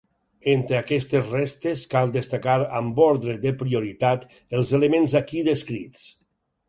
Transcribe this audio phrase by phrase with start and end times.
[0.51, 4.27] Entre aquestes restes cal destacar amb ordre de prioritat
[4.61, 6.03] els elements aquí descrits.